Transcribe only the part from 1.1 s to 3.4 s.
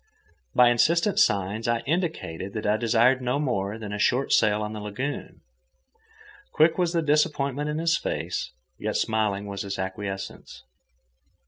signs I indicated that I desired no